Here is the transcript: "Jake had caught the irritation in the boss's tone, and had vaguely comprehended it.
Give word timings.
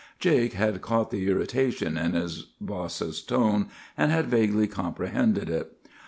"Jake 0.17 0.53
had 0.53 0.81
caught 0.81 1.11
the 1.11 1.29
irritation 1.29 1.95
in 1.95 2.13
the 2.13 2.45
boss's 2.59 3.21
tone, 3.21 3.67
and 3.95 4.11
had 4.11 4.25
vaguely 4.25 4.65
comprehended 4.65 5.47
it. 5.47 5.77